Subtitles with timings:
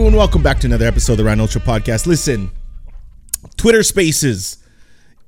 [0.00, 2.06] everyone, welcome back to another episode of the Ryan Holtz Show Podcast.
[2.06, 2.50] Listen,
[3.58, 4.56] Twitter Spaces,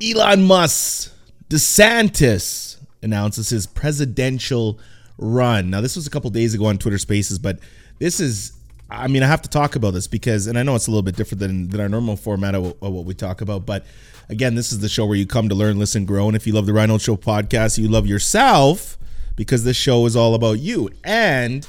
[0.02, 1.12] Elon Musk,
[1.50, 4.81] DeSantis announces his presidential
[5.19, 5.69] run.
[5.69, 7.58] Now, this was a couple days ago on Twitter Spaces, but
[7.99, 8.53] this is,
[8.89, 11.02] I mean, I have to talk about this because, and I know it's a little
[11.02, 13.84] bit different than, than our normal format of, of what we talk about, but
[14.30, 16.29] again, this is the show where you come to learn, listen, grow.
[16.29, 18.96] And if you love the Ryan Holtz Show Podcast, you love yourself
[19.36, 20.89] because this show is all about you.
[21.04, 21.68] And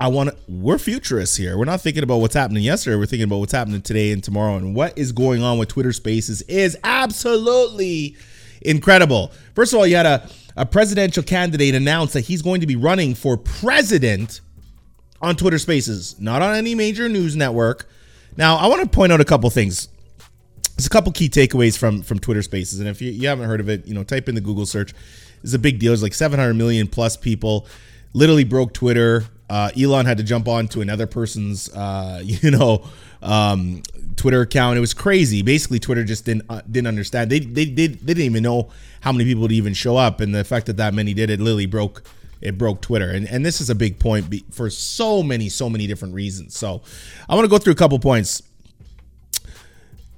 [0.00, 1.58] I want to, we're futurists here.
[1.58, 2.96] We're not thinking about what's happening yesterday.
[2.96, 4.56] We're thinking about what's happening today and tomorrow.
[4.56, 8.16] And what is going on with Twitter Spaces is absolutely
[8.62, 9.32] incredible.
[9.54, 12.76] First of all, you had a, a presidential candidate announce that he's going to be
[12.76, 14.40] running for president
[15.20, 17.88] on Twitter Spaces, not on any major news network.
[18.36, 19.88] Now, I want to point out a couple things.
[20.76, 23.58] There's a couple key takeaways from from Twitter Spaces, and if you, you haven't heard
[23.58, 24.94] of it, you know, type in the Google search.
[25.42, 25.90] It's a big deal.
[25.90, 27.66] There's like 700 million plus people.
[28.12, 29.24] Literally broke Twitter.
[29.48, 32.84] Uh, Elon had to jump on to another person's, uh, you know,
[33.22, 33.82] um,
[34.16, 34.76] Twitter account.
[34.76, 35.42] It was crazy.
[35.42, 37.30] Basically, Twitter just didn't uh, didn't understand.
[37.30, 40.34] They, they they they didn't even know how many people would even show up, and
[40.34, 42.02] the fact that that many did it literally broke
[42.40, 43.10] it broke Twitter.
[43.10, 46.56] And and this is a big point for so many so many different reasons.
[46.56, 46.82] So
[47.28, 48.42] I want to go through a couple points.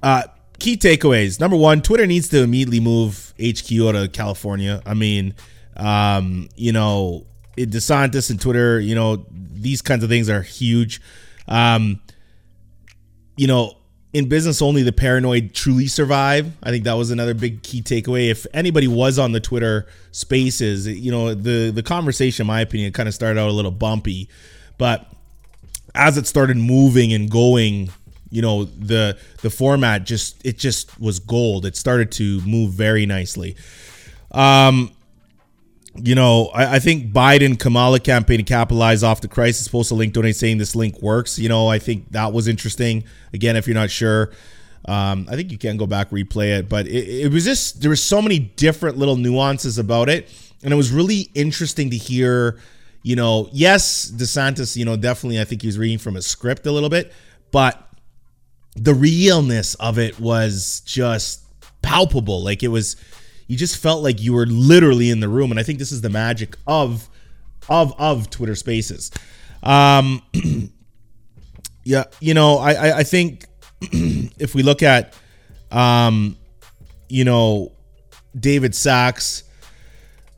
[0.03, 0.23] Uh,
[0.59, 1.39] key takeaways.
[1.39, 4.81] Number one, Twitter needs to immediately move HQ out of California.
[4.85, 5.35] I mean,
[5.75, 7.25] um, you know,
[7.57, 7.89] it,
[8.29, 11.01] and Twitter, you know, these kinds of things are huge.
[11.47, 11.99] Um,
[13.37, 13.75] you know,
[14.13, 16.51] in business, only the paranoid truly survive.
[16.63, 18.29] I think that was another big key takeaway.
[18.29, 22.91] If anybody was on the Twitter spaces, you know, the the conversation, in my opinion,
[22.91, 24.29] kind of started out a little bumpy,
[24.77, 25.07] but
[25.95, 27.89] as it started moving and going,
[28.29, 31.65] you know, the the format just it just was gold.
[31.65, 33.55] It started to move very nicely.
[34.31, 34.91] Um,
[35.95, 39.95] you know, I, I, think Biden Kamala campaign to capitalize off the crisis post a
[39.95, 41.37] link donate saying this link works.
[41.37, 43.03] You know, I think that was interesting.
[43.33, 44.31] Again, if you're not sure,
[44.85, 47.89] um, I think you can go back replay it, but it, it was just there
[47.89, 50.29] were so many different little nuances about it,
[50.63, 52.59] and it was really interesting to hear.
[53.03, 56.67] You know, yes, DeSantis, you know, definitely, I think he was reading from a script
[56.67, 57.11] a little bit,
[57.51, 57.91] but
[58.75, 61.41] the realness of it was just
[61.81, 62.43] palpable.
[62.43, 62.95] Like it was
[63.51, 65.99] you just felt like you were literally in the room and i think this is
[65.99, 67.09] the magic of
[67.69, 69.11] of of twitter spaces.
[69.61, 70.21] Um
[71.83, 73.45] yeah you know i i, I think
[73.81, 75.13] if we look at
[75.69, 76.37] um
[77.09, 77.73] you know
[78.39, 79.43] david sacks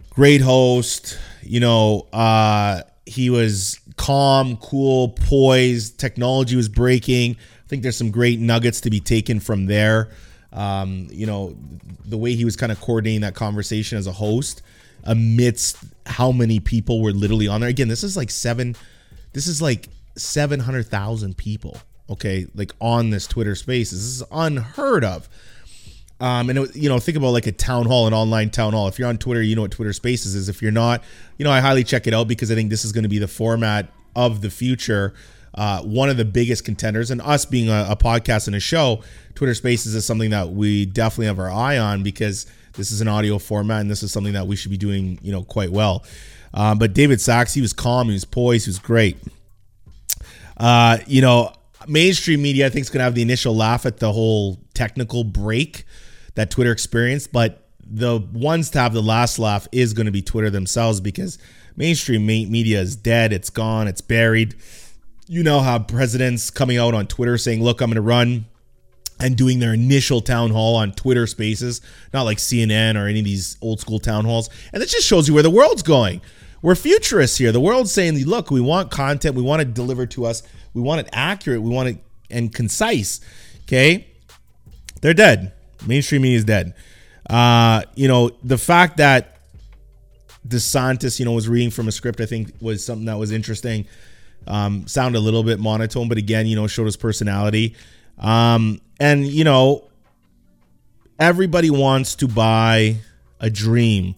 [0.09, 7.35] great host you know uh he was calm cool poised technology was breaking.
[7.63, 10.09] I think there's some great nuggets to be taken from there
[10.53, 11.55] um, you know,
[12.05, 14.61] the way he was kind of coordinating that conversation as a host
[15.03, 17.69] amidst how many people were literally on there.
[17.69, 18.75] Again, this is like seven,
[19.33, 21.77] this is like 700,000 people,
[22.09, 23.91] okay, like on this Twitter space.
[23.91, 25.27] This is unheard of.
[26.19, 28.87] Um, and it, you know, think about like a town hall, an online town hall.
[28.87, 30.47] If you're on Twitter, you know what Twitter Spaces is.
[30.47, 31.03] If you're not,
[31.37, 33.19] you know, I highly check it out because I think this is going to be
[33.19, 35.13] the format of the future
[35.55, 37.11] uh, one of the biggest contenders.
[37.11, 39.03] And us being a, a, podcast and a show,
[39.35, 43.07] Twitter Spaces is something that we definitely have our eye on because this is an
[43.07, 46.03] audio format and this is something that we should be doing, you know, quite well.
[46.53, 49.17] Um, but David Sacks, he was calm, he was poised, he was great.
[50.57, 51.51] Uh, you know,
[51.87, 55.23] mainstream media I think is going to have the initial laugh at the whole technical
[55.23, 55.85] break
[56.35, 60.21] that Twitter experienced, but the ones to have the last laugh is going to be
[60.21, 61.37] Twitter themselves because
[61.75, 64.55] mainstream media is dead, it's gone, it's buried
[65.27, 68.45] you now have presidents coming out on Twitter saying, look, I'm going to run
[69.19, 71.81] and doing their initial town hall on Twitter spaces,
[72.13, 74.49] not like CNN or any of these old school town halls.
[74.73, 76.21] And it just shows you where the world's going.
[76.61, 77.51] We're futurists here.
[77.51, 79.35] The world's saying, look, we want content.
[79.35, 80.43] We want it delivered to us.
[80.73, 81.61] We want it accurate.
[81.61, 81.97] We want it
[82.29, 83.19] and concise.
[83.63, 84.07] Okay.
[85.01, 85.53] They're dead.
[85.85, 86.73] Mainstream media is dead.
[87.29, 89.37] Uh, you know, the fact that
[90.47, 93.85] DeSantis, you know, was reading from a script, I think was something that was interesting.
[94.47, 97.75] Um, sound a little bit monotone, but again, you know, showed his personality.
[98.17, 99.89] Um, and you know,
[101.19, 102.97] everybody wants to buy
[103.39, 104.15] a dream,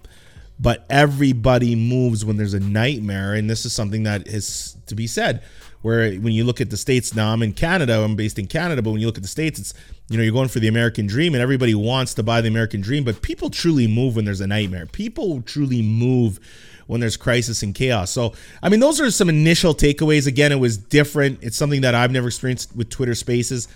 [0.60, 5.08] but everybody moves when there's a nightmare, and this is something that is to be
[5.08, 5.44] said.
[5.82, 8.82] Where when you look at the states now, I'm in Canada, I'm based in Canada,
[8.82, 9.74] but when you look at the states, it's
[10.10, 12.82] you know you're going for the American dream, and everybody wants to buy the American
[12.82, 14.86] dream, but people truly move when there's a nightmare.
[14.86, 16.40] People truly move
[16.88, 18.12] when there's crisis and chaos.
[18.12, 20.28] So, I mean, those are some initial takeaways.
[20.28, 21.40] Again, it was different.
[21.42, 23.68] It's something that I've never experienced with Twitter Spaces.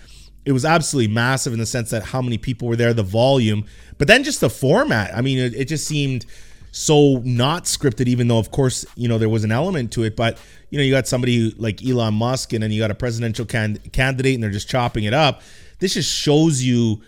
[0.44, 3.66] It was absolutely massive in the sense that how many people were there, the volume,
[3.98, 5.14] but then just the format.
[5.14, 6.24] I mean, it, it just seemed
[6.72, 10.16] so not scripted, even though of course you know there was an element to it.
[10.16, 10.38] But
[10.70, 13.78] you know you got somebody like Elon Musk, and then you got a presidential can-
[13.92, 15.42] candidate, and they're just chopping it up.
[15.80, 17.02] This just shows you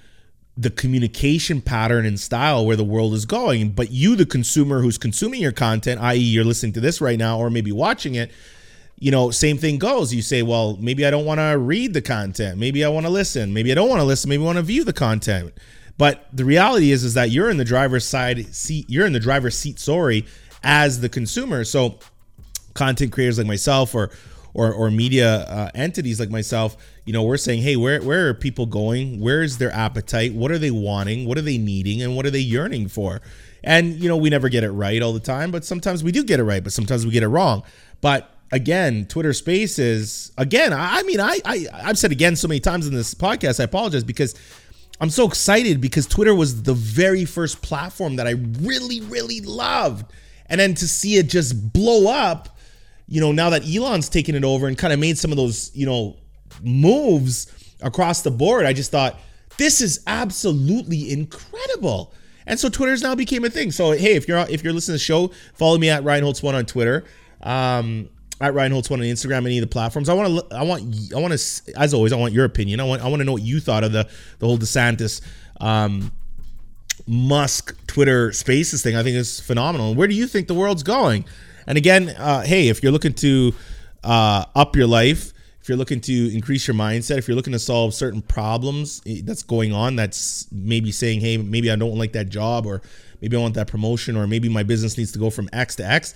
[0.56, 3.70] the communication pattern and style where the world is going.
[3.70, 7.38] But you, the consumer who's consuming your content, i.e., you're listening to this right now
[7.38, 8.30] or maybe watching it,
[8.98, 10.12] you know, same thing goes.
[10.14, 12.58] You say, well, maybe I don't want to read the content.
[12.58, 13.52] Maybe I want to listen.
[13.52, 14.28] Maybe I don't want to listen.
[14.28, 15.54] Maybe I want to view the content.
[15.98, 18.86] But the reality is, is that you're in the driver's side seat.
[18.88, 19.78] You're in the driver's seat.
[19.78, 20.26] Sorry,
[20.62, 21.64] as the consumer.
[21.64, 21.98] So,
[22.74, 24.10] content creators like myself, or
[24.54, 28.34] or, or media uh, entities like myself, you know, we're saying, hey, where where are
[28.34, 29.20] people going?
[29.20, 30.34] Where is their appetite?
[30.34, 31.26] What are they wanting?
[31.26, 32.02] What are they needing?
[32.02, 33.20] And what are they yearning for?
[33.64, 36.24] And you know, we never get it right all the time, but sometimes we do
[36.24, 37.62] get it right, but sometimes we get it wrong.
[38.00, 42.86] But again, Twitter Spaces, again, I mean, I, I I've said again so many times
[42.86, 43.60] in this podcast.
[43.60, 44.34] I apologize because
[45.00, 50.12] I'm so excited because Twitter was the very first platform that I really, really loved.
[50.46, 52.56] And then to see it just blow up
[53.12, 55.70] you know, now that Elon's taken it over and kind of made some of those,
[55.74, 56.16] you know,
[56.62, 57.46] moves
[57.82, 59.20] across the board, I just thought
[59.58, 62.14] this is absolutely incredible.
[62.46, 63.70] And so Twitter's now became a thing.
[63.70, 66.42] So hey, if you're if you're listening to the show, follow me at Ryan Holtz
[66.42, 67.04] one on Twitter,
[67.42, 68.08] um,
[68.40, 70.08] at Ryan Holtz one on Instagram, any of the platforms.
[70.08, 72.80] I want to I want I want to as always I want your opinion.
[72.80, 74.08] I want I want to know what you thought of the
[74.38, 75.20] the whole DeSantis
[75.60, 76.12] um,
[77.06, 78.96] Musk Twitter Spaces thing.
[78.96, 79.94] I think is phenomenal.
[79.94, 81.26] Where do you think the world's going?
[81.66, 83.54] And again, uh, hey, if you're looking to
[84.04, 87.58] uh, up your life, if you're looking to increase your mindset, if you're looking to
[87.58, 92.12] solve certain problems eh, that's going on, that's maybe saying, hey, maybe I don't like
[92.12, 92.82] that job, or
[93.20, 95.88] maybe I want that promotion, or maybe my business needs to go from X to
[95.88, 96.14] X.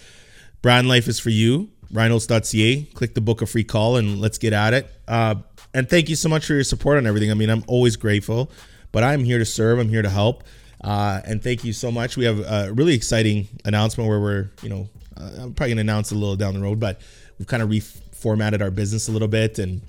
[0.62, 1.70] Brand Life is for you.
[1.92, 2.82] Rhinos.ca.
[2.94, 4.90] Click the book a free call and let's get at it.
[5.06, 5.36] Uh,
[5.72, 7.30] and thank you so much for your support on everything.
[7.30, 8.50] I mean, I'm always grateful,
[8.90, 9.78] but I'm here to serve.
[9.78, 10.42] I'm here to help.
[10.82, 12.16] Uh, and thank you so much.
[12.16, 16.10] We have a really exciting announcement where we're, you know, uh, I'm probably gonna announce
[16.12, 17.00] a little down the road, but
[17.38, 19.80] we've kind of reformatted our business a little bit, and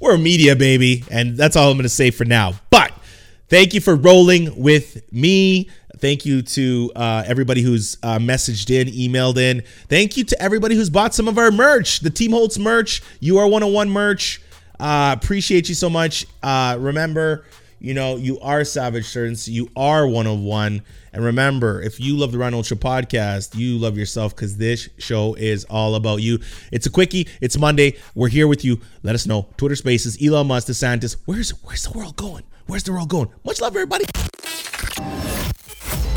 [0.00, 2.54] we're a media baby, and that's all I'm gonna say for now.
[2.70, 2.92] But
[3.48, 5.70] thank you for rolling with me.
[5.98, 9.62] Thank you to uh, everybody who's uh, messaged in, emailed in.
[9.88, 13.38] Thank you to everybody who's bought some of our merch, the Team Holtz merch, You
[13.38, 14.40] Are 101 merch.
[14.78, 16.26] Uh, appreciate you so much.
[16.42, 17.44] Uh, remember,
[17.80, 19.48] you know, you are Savage Servants.
[19.48, 20.82] You are one of one.
[21.12, 25.34] And remember, if you love the Ryan Show podcast, you love yourself because this show
[25.34, 26.38] is all about you.
[26.70, 27.26] It's a quickie.
[27.40, 27.96] It's Monday.
[28.14, 28.80] We're here with you.
[29.02, 29.48] Let us know.
[29.56, 31.16] Twitter Spaces, Elon Musk, DeSantis.
[31.24, 32.44] Where's where's the world going?
[32.66, 33.30] Where's the world going?
[33.44, 34.04] Much love, everybody.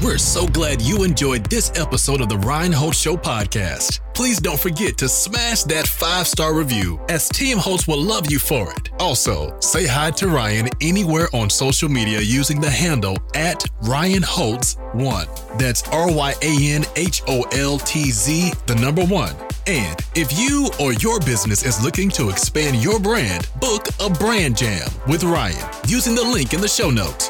[0.03, 4.01] We're so glad you enjoyed this episode of the Ryan Holtz Show podcast.
[4.13, 8.37] Please don't forget to smash that five star review, as Team Holtz will love you
[8.37, 8.89] for it.
[8.99, 15.57] Also, say hi to Ryan anywhere on social media using the handle at Ryan Holtz1.
[15.57, 19.33] That's R Y A N H O L T Z, the number one.
[19.67, 24.57] And if you or your business is looking to expand your brand, book a brand
[24.57, 27.29] jam with Ryan using the link in the show notes.